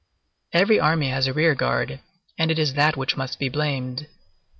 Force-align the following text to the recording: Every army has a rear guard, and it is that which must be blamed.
Every 0.51 0.79
army 0.79 1.09
has 1.09 1.27
a 1.27 1.33
rear 1.33 1.53
guard, 1.53 1.99
and 2.35 2.49
it 2.49 2.57
is 2.57 2.73
that 2.73 2.97
which 2.97 3.15
must 3.17 3.37
be 3.37 3.49
blamed. 3.49 4.07